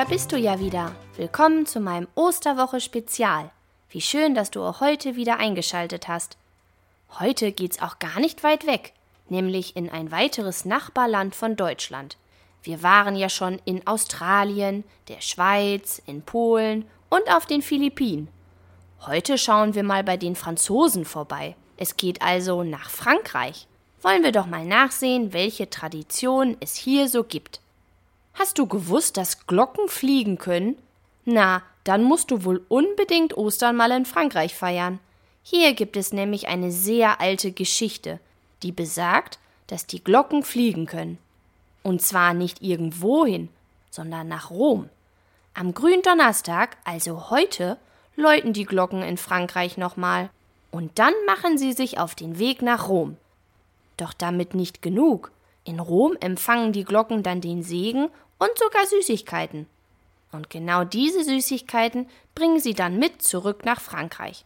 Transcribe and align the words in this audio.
da 0.00 0.06
bist 0.06 0.32
du 0.32 0.38
ja 0.38 0.58
wieder. 0.58 0.96
Willkommen 1.18 1.66
zu 1.66 1.78
meinem 1.78 2.08
Osterwoche 2.14 2.80
Spezial. 2.80 3.50
Wie 3.90 4.00
schön, 4.00 4.34
dass 4.34 4.50
du 4.50 4.62
auch 4.62 4.80
heute 4.80 5.14
wieder 5.14 5.36
eingeschaltet 5.36 6.08
hast. 6.08 6.38
Heute 7.18 7.52
geht's 7.52 7.82
auch 7.82 7.98
gar 7.98 8.18
nicht 8.18 8.42
weit 8.42 8.66
weg, 8.66 8.94
nämlich 9.28 9.76
in 9.76 9.90
ein 9.90 10.10
weiteres 10.10 10.64
Nachbarland 10.64 11.34
von 11.34 11.54
Deutschland. 11.54 12.16
Wir 12.62 12.82
waren 12.82 13.14
ja 13.14 13.28
schon 13.28 13.60
in 13.66 13.86
Australien, 13.86 14.84
der 15.08 15.20
Schweiz, 15.20 16.00
in 16.06 16.22
Polen 16.22 16.86
und 17.10 17.30
auf 17.30 17.44
den 17.44 17.60
Philippinen. 17.60 18.28
Heute 19.04 19.36
schauen 19.36 19.74
wir 19.74 19.82
mal 19.82 20.02
bei 20.02 20.16
den 20.16 20.34
Franzosen 20.34 21.04
vorbei. 21.04 21.56
Es 21.76 21.98
geht 21.98 22.22
also 22.22 22.64
nach 22.64 22.88
Frankreich. 22.88 23.66
Wollen 24.00 24.22
wir 24.22 24.32
doch 24.32 24.46
mal 24.46 24.64
nachsehen, 24.64 25.34
welche 25.34 25.68
Traditionen 25.68 26.56
es 26.60 26.74
hier 26.74 27.06
so 27.06 27.22
gibt. 27.22 27.60
Hast 28.40 28.58
du 28.58 28.66
gewusst, 28.66 29.18
dass 29.18 29.46
Glocken 29.46 29.90
fliegen 29.90 30.38
können? 30.38 30.78
Na, 31.26 31.60
dann 31.84 32.02
musst 32.02 32.30
du 32.30 32.42
wohl 32.42 32.64
unbedingt 32.70 33.36
Ostern 33.36 33.76
mal 33.76 33.90
in 33.90 34.06
Frankreich 34.06 34.54
feiern. 34.54 34.98
Hier 35.42 35.74
gibt 35.74 35.94
es 35.94 36.14
nämlich 36.14 36.48
eine 36.48 36.72
sehr 36.72 37.20
alte 37.20 37.52
Geschichte, 37.52 38.18
die 38.62 38.72
besagt, 38.72 39.38
dass 39.66 39.86
die 39.86 40.02
Glocken 40.02 40.42
fliegen 40.42 40.86
können. 40.86 41.18
Und 41.82 42.00
zwar 42.00 42.32
nicht 42.32 42.62
irgendwohin, 42.62 43.50
sondern 43.90 44.28
nach 44.28 44.48
Rom. 44.48 44.88
Am 45.52 45.74
Gründonnerstag, 45.74 46.78
also 46.84 47.28
heute, 47.28 47.76
läuten 48.16 48.54
die 48.54 48.64
Glocken 48.64 49.02
in 49.02 49.18
Frankreich 49.18 49.76
nochmal. 49.76 50.30
Und 50.70 50.98
dann 50.98 51.12
machen 51.26 51.58
sie 51.58 51.74
sich 51.74 51.98
auf 51.98 52.14
den 52.14 52.38
Weg 52.38 52.62
nach 52.62 52.88
Rom. 52.88 53.18
Doch 53.98 54.14
damit 54.14 54.54
nicht 54.54 54.80
genug. 54.80 55.30
In 55.64 55.78
Rom 55.78 56.16
empfangen 56.20 56.72
die 56.72 56.84
Glocken 56.84 57.22
dann 57.22 57.42
den 57.42 57.62
Segen 57.62 58.08
und 58.40 58.58
sogar 58.58 58.84
Süßigkeiten. 58.86 59.66
Und 60.32 60.50
genau 60.50 60.82
diese 60.82 61.22
Süßigkeiten 61.22 62.08
bringen 62.34 62.58
sie 62.58 62.74
dann 62.74 62.98
mit 62.98 63.22
zurück 63.22 63.64
nach 63.64 63.80
Frankreich. 63.80 64.44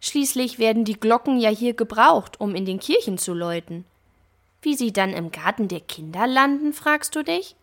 Schließlich 0.00 0.58
werden 0.58 0.84
die 0.84 1.00
Glocken 1.00 1.40
ja 1.40 1.50
hier 1.50 1.74
gebraucht, 1.74 2.40
um 2.40 2.54
in 2.54 2.66
den 2.66 2.78
Kirchen 2.78 3.18
zu 3.18 3.32
läuten. 3.32 3.84
Wie 4.62 4.74
sie 4.74 4.92
dann 4.92 5.12
im 5.12 5.32
Garten 5.32 5.68
der 5.68 5.80
Kinder 5.80 6.26
landen, 6.26 6.72
fragst 6.72 7.16
du 7.16 7.24
dich? 7.24 7.56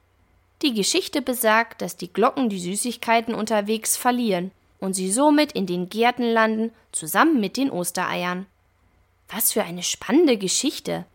Die 0.62 0.73
Geschichte 0.73 1.22
besagt, 1.22 1.82
dass 1.82 1.98
die 1.98 2.12
Glocken 2.12 2.50
die 2.50 2.59
Süßigkeiten 2.59 3.34
unterwegs 3.34 3.98
verlieren 3.98 4.52
und 4.80 4.94
sie 4.94 5.12
somit 5.12 5.52
in 5.52 5.66
den 5.67 5.89
Gärten 5.89 6.23
landen, 6.23 6.72
zusammen 6.92 7.39
mit 7.39 7.58
den 7.58 7.70
Ostereiern. 7.70 8.45
Was 9.30 9.54
für 9.54 9.64
eine 9.64 9.84
spannende 9.84 10.38
Geschichte. 10.38 11.06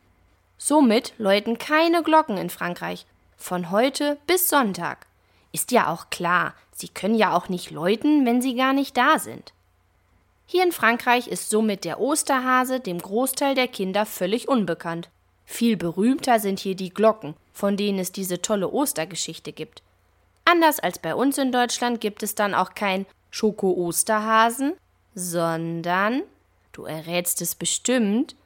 Somit 0.59 1.13
läuten 1.19 1.59
keine 1.59 2.03
Glocken 2.03 2.39
in 2.39 2.51
Frankreich, 2.51 3.05
von 3.37 3.71
heute 3.71 4.19
bis 4.27 4.49
Sonntag. 4.49 5.07
Ist 5.53 5.71
ja 5.73 5.93
auch 5.93 6.11
klar, 6.11 6.55
sie 6.73 6.89
können 6.89 7.15
ja 7.15 7.35
auch 7.35 7.49
nicht 7.49 7.71
läuten, 7.71 8.27
wenn 8.27 8.43
sie 8.43 8.55
gar 8.55 8.73
nicht 8.73 8.97
da 8.97 9.19
sind. 9.19 9.53
Hier 10.47 10.63
in 10.63 10.73
Frankreich 10.73 11.29
ist 11.29 11.51
somit 11.51 11.85
der 11.85 12.01
Osterhase 12.01 12.79
dem 12.81 12.99
Großteil 12.99 13.55
der 13.55 13.69
Kinder 13.69 14.07
völlig 14.07 14.49
unbekannt. 14.49 15.09
Viel 15.45 15.77
berühmter 15.77 16.41
sind 16.41 16.61
hier 16.61 16.75
die 16.75 16.91
Glocken, 16.91 17.35
von 17.53 17.77
denen 17.77 17.99
es 17.99 18.13
diese 18.13 18.43
tolle 18.43 18.71
Ostergeschichte 18.71 19.53
gibt. 19.53 19.83
Anders 20.45 20.79
als 20.79 20.99
bei 20.99 21.15
uns 21.15 21.39
in 21.39 21.51
Deutschland 21.51 22.01
gibt 22.01 22.23
es 22.23 22.35
dann 22.35 22.55
auch 22.55 22.75
kein 22.75 23.07
Schoko-Osterhasen, 23.31 24.75
sondern, 25.15 26.23
du 26.73 26.85
errätst 26.85 27.43
es 27.43 27.55
bestimmt, 27.55 28.37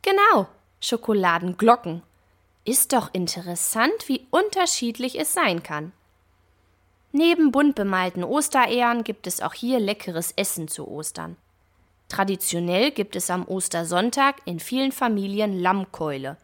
genau, 0.00 0.46
Schokoladenglocken. 0.80 2.02
Ist 2.64 2.92
doch 2.92 3.12
interessant, 3.12 4.06
wie 4.06 4.26
unterschiedlich 4.30 5.18
es 5.18 5.32
sein 5.32 5.62
kann. 5.62 5.92
Neben 7.10 7.50
bunt 7.50 7.74
bemalten 7.74 8.22
Osterehren 8.22 9.02
gibt 9.04 9.26
es 9.26 9.42
auch 9.42 9.52
hier 9.52 9.80
leckeres 9.80 10.32
Essen 10.36 10.68
zu 10.68 10.86
Ostern. 10.88 11.36
Traditionell 12.08 12.90
gibt 12.90 13.16
es 13.16 13.30
am 13.30 13.46
Ostersonntag 13.48 14.36
in 14.44 14.60
vielen 14.60 14.92
Familien 14.92 15.58
Lammkeule. 15.58 16.36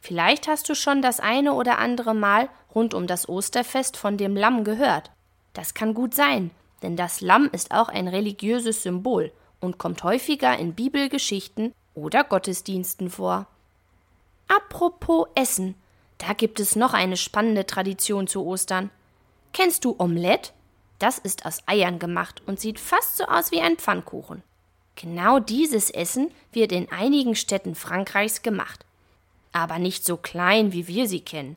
Vielleicht 0.00 0.46
hast 0.46 0.68
du 0.68 0.74
schon 0.74 1.02
das 1.02 1.18
eine 1.18 1.54
oder 1.54 1.78
andere 1.78 2.14
Mal 2.14 2.48
rund 2.74 2.94
um 2.94 3.06
das 3.06 3.28
Osterfest 3.28 3.96
von 3.96 4.16
dem 4.16 4.36
Lamm 4.36 4.64
gehört. 4.64 5.10
Das 5.54 5.74
kann 5.74 5.92
gut 5.92 6.14
sein, 6.14 6.52
denn 6.82 6.96
das 6.96 7.20
Lamm 7.20 7.50
ist 7.52 7.72
auch 7.72 7.88
ein 7.88 8.06
religiöses 8.06 8.82
Symbol 8.84 9.32
und 9.60 9.76
kommt 9.78 10.04
häufiger 10.04 10.56
in 10.56 10.74
Bibelgeschichten 10.74 11.74
oder 11.94 12.22
Gottesdiensten 12.22 13.10
vor. 13.10 13.46
Apropos 14.48 15.28
Essen, 15.34 15.74
da 16.18 16.32
gibt 16.32 16.58
es 16.58 16.74
noch 16.74 16.94
eine 16.94 17.16
spannende 17.16 17.66
Tradition 17.66 18.26
zu 18.26 18.44
Ostern. 18.44 18.90
Kennst 19.52 19.84
du 19.84 19.94
Omelette? 19.98 20.50
Das 20.98 21.18
ist 21.18 21.46
aus 21.46 21.62
Eiern 21.66 21.98
gemacht 21.98 22.42
und 22.46 22.58
sieht 22.58 22.80
fast 22.80 23.16
so 23.16 23.24
aus 23.24 23.52
wie 23.52 23.60
ein 23.60 23.76
Pfannkuchen. 23.76 24.42
Genau 24.96 25.38
dieses 25.38 25.90
Essen 25.90 26.32
wird 26.52 26.72
in 26.72 26.90
einigen 26.90 27.36
Städten 27.36 27.76
Frankreichs 27.76 28.42
gemacht. 28.42 28.84
Aber 29.52 29.78
nicht 29.78 30.04
so 30.04 30.16
klein, 30.16 30.72
wie 30.72 30.88
wir 30.88 31.06
sie 31.06 31.20
kennen. 31.20 31.56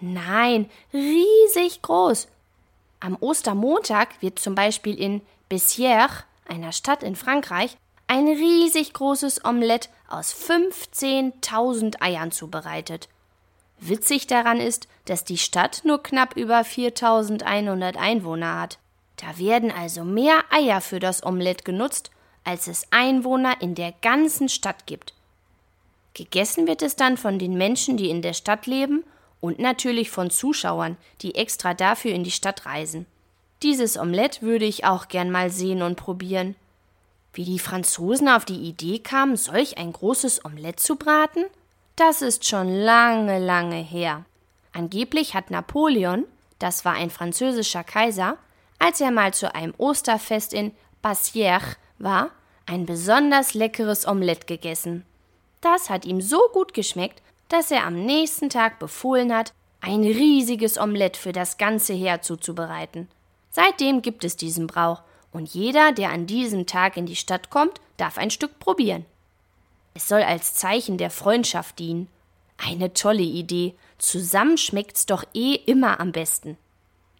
Nein, 0.00 0.68
riesig 0.92 1.82
groß. 1.82 2.26
Am 2.98 3.16
Ostermontag 3.20 4.20
wird 4.20 4.38
zum 4.38 4.54
Beispiel 4.54 4.98
in 4.98 5.20
Bessières, 5.48 6.24
einer 6.48 6.72
Stadt 6.72 7.02
in 7.02 7.14
Frankreich, 7.14 7.76
ein 8.10 8.26
riesig 8.26 8.92
großes 8.92 9.44
Omelett 9.44 9.88
aus 10.08 10.34
15.000 10.34 12.02
Eiern 12.02 12.32
zubereitet. 12.32 13.08
Witzig 13.78 14.26
daran 14.26 14.58
ist, 14.58 14.88
dass 15.04 15.22
die 15.22 15.38
Stadt 15.38 15.82
nur 15.84 16.02
knapp 16.02 16.36
über 16.36 16.64
4100 16.64 17.96
Einwohner 17.96 18.60
hat. 18.60 18.78
Da 19.14 19.38
werden 19.38 19.70
also 19.70 20.02
mehr 20.02 20.42
Eier 20.50 20.80
für 20.80 20.98
das 20.98 21.24
Omelett 21.24 21.64
genutzt, 21.64 22.10
als 22.42 22.66
es 22.66 22.84
Einwohner 22.90 23.62
in 23.62 23.76
der 23.76 23.94
ganzen 24.02 24.48
Stadt 24.48 24.86
gibt. 24.86 25.14
Gegessen 26.14 26.66
wird 26.66 26.82
es 26.82 26.96
dann 26.96 27.16
von 27.16 27.38
den 27.38 27.56
Menschen, 27.56 27.96
die 27.96 28.10
in 28.10 28.22
der 28.22 28.32
Stadt 28.32 28.66
leben 28.66 29.04
und 29.40 29.60
natürlich 29.60 30.10
von 30.10 30.30
Zuschauern, 30.30 30.96
die 31.22 31.36
extra 31.36 31.74
dafür 31.74 32.10
in 32.10 32.24
die 32.24 32.32
Stadt 32.32 32.66
reisen. 32.66 33.06
Dieses 33.62 33.96
Omelett 33.96 34.42
würde 34.42 34.64
ich 34.64 34.84
auch 34.84 35.06
gern 35.06 35.30
mal 35.30 35.52
sehen 35.52 35.82
und 35.82 35.94
probieren. 35.94 36.56
Wie 37.32 37.44
die 37.44 37.58
Franzosen 37.58 38.28
auf 38.28 38.44
die 38.44 38.60
Idee 38.60 38.98
kamen, 38.98 39.36
solch 39.36 39.78
ein 39.78 39.92
großes 39.92 40.44
Omelett 40.44 40.80
zu 40.80 40.96
braten? 40.96 41.44
Das 41.96 42.22
ist 42.22 42.46
schon 42.46 42.68
lange, 42.68 43.38
lange 43.38 43.76
her. 43.76 44.24
Angeblich 44.72 45.34
hat 45.34 45.50
Napoleon, 45.50 46.24
das 46.58 46.84
war 46.84 46.94
ein 46.94 47.10
französischer 47.10 47.84
Kaiser, 47.84 48.36
als 48.78 49.00
er 49.00 49.10
mal 49.10 49.34
zu 49.34 49.54
einem 49.54 49.74
Osterfest 49.76 50.52
in 50.52 50.72
Bassières 51.02 51.76
war, 51.98 52.30
ein 52.66 52.86
besonders 52.86 53.54
leckeres 53.54 54.06
Omelett 54.06 54.46
gegessen. 54.46 55.04
Das 55.60 55.90
hat 55.90 56.04
ihm 56.04 56.20
so 56.20 56.40
gut 56.52 56.72
geschmeckt, 56.72 57.22
dass 57.48 57.70
er 57.70 57.84
am 57.84 58.04
nächsten 58.06 58.48
Tag 58.48 58.78
befohlen 58.78 59.34
hat, 59.34 59.52
ein 59.80 60.02
riesiges 60.02 60.78
Omelett 60.78 61.16
für 61.16 61.32
das 61.32 61.58
ganze 61.58 61.92
Heer 61.92 62.22
zuzubereiten. 62.22 63.08
Seitdem 63.50 64.02
gibt 64.02 64.24
es 64.24 64.36
diesen 64.36 64.66
Brauch 64.66 65.02
und 65.32 65.52
jeder, 65.54 65.92
der 65.92 66.10
an 66.10 66.26
diesem 66.26 66.66
Tag 66.66 66.96
in 66.96 67.06
die 67.06 67.16
Stadt 67.16 67.50
kommt, 67.50 67.80
darf 67.96 68.18
ein 68.18 68.30
Stück 68.30 68.58
probieren. 68.58 69.06
Es 69.94 70.08
soll 70.08 70.22
als 70.22 70.54
Zeichen 70.54 70.98
der 70.98 71.10
Freundschaft 71.10 71.78
dienen. 71.78 72.08
Eine 72.56 72.92
tolle 72.92 73.22
Idee. 73.22 73.74
Zusammen 73.98 74.58
schmeckt's 74.58 75.06
doch 75.06 75.24
eh 75.34 75.54
immer 75.54 76.00
am 76.00 76.12
besten. 76.12 76.56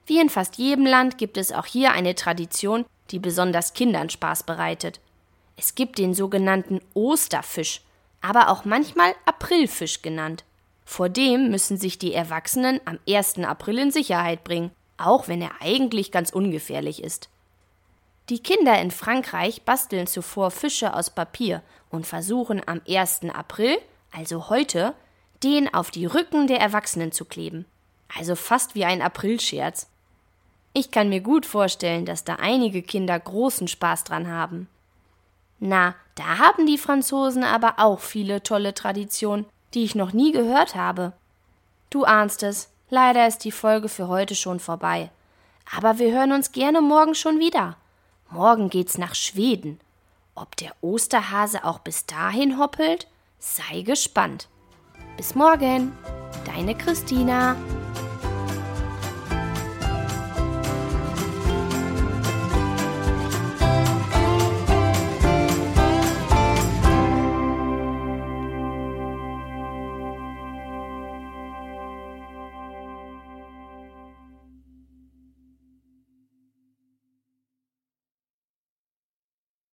Wie 0.06 0.20
in 0.20 0.28
fast 0.28 0.56
jedem 0.56 0.86
Land 0.86 1.18
gibt 1.18 1.36
es 1.36 1.52
auch 1.52 1.66
hier 1.66 1.92
eine 1.92 2.14
Tradition, 2.14 2.84
die 3.10 3.18
besonders 3.18 3.74
Kindern 3.74 4.10
Spaß 4.10 4.44
bereitet. 4.44 5.00
Es 5.56 5.74
gibt 5.74 5.98
den 5.98 6.14
sogenannten 6.14 6.80
Osterfisch, 6.94 7.82
aber 8.20 8.48
auch 8.48 8.64
manchmal 8.64 9.14
Aprilfisch 9.24 10.02
genannt. 10.02 10.44
Vor 10.84 11.08
dem 11.08 11.50
müssen 11.50 11.76
sich 11.76 11.98
die 11.98 12.14
Erwachsenen 12.14 12.80
am 12.84 12.98
1. 13.08 13.38
April 13.38 13.78
in 13.78 13.90
Sicherheit 13.90 14.42
bringen, 14.42 14.72
auch 14.96 15.28
wenn 15.28 15.40
er 15.40 15.52
eigentlich 15.60 16.10
ganz 16.10 16.30
ungefährlich 16.30 17.02
ist. 17.02 17.28
Die 18.30 18.38
Kinder 18.38 18.80
in 18.80 18.92
Frankreich 18.92 19.62
basteln 19.62 20.06
zuvor 20.06 20.52
Fische 20.52 20.94
aus 20.94 21.10
Papier 21.10 21.62
und 21.90 22.06
versuchen 22.06 22.62
am 22.64 22.80
1. 22.88 23.22
April, 23.34 23.76
also 24.12 24.48
heute, 24.48 24.94
den 25.42 25.74
auf 25.74 25.90
die 25.90 26.06
Rücken 26.06 26.46
der 26.46 26.60
Erwachsenen 26.60 27.10
zu 27.10 27.24
kleben. 27.24 27.66
Also 28.16 28.36
fast 28.36 28.76
wie 28.76 28.84
ein 28.84 29.02
Aprilscherz. 29.02 29.88
Ich 30.74 30.92
kann 30.92 31.08
mir 31.08 31.20
gut 31.20 31.44
vorstellen, 31.44 32.06
dass 32.06 32.22
da 32.22 32.36
einige 32.36 32.82
Kinder 32.82 33.18
großen 33.18 33.66
Spaß 33.66 34.04
dran 34.04 34.28
haben. 34.28 34.68
Na, 35.58 35.96
da 36.14 36.38
haben 36.38 36.66
die 36.66 36.78
Franzosen 36.78 37.42
aber 37.42 37.74
auch 37.78 37.98
viele 37.98 38.44
tolle 38.44 38.74
Traditionen, 38.74 39.44
die 39.74 39.82
ich 39.82 39.96
noch 39.96 40.12
nie 40.12 40.30
gehört 40.30 40.76
habe. 40.76 41.14
Du 41.90 42.04
ahnst 42.04 42.44
es, 42.44 42.70
leider 42.90 43.26
ist 43.26 43.38
die 43.38 43.50
Folge 43.50 43.88
für 43.88 44.06
heute 44.06 44.36
schon 44.36 44.60
vorbei. 44.60 45.10
Aber 45.76 45.98
wir 45.98 46.12
hören 46.12 46.30
uns 46.30 46.52
gerne 46.52 46.80
morgen 46.80 47.16
schon 47.16 47.40
wieder. 47.40 47.76
Morgen 48.30 48.70
geht's 48.70 48.96
nach 48.96 49.16
Schweden. 49.16 49.80
Ob 50.36 50.54
der 50.56 50.72
Osterhase 50.82 51.64
auch 51.64 51.80
bis 51.80 52.06
dahin 52.06 52.58
hoppelt? 52.58 53.08
Sei 53.40 53.82
gespannt. 53.82 54.48
Bis 55.16 55.34
morgen, 55.34 55.92
deine 56.46 56.76
Christina. 56.76 57.56